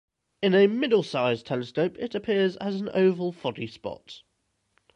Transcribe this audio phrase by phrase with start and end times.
[0.41, 4.23] In a middle sized telescope it appears as an oval foggy spot.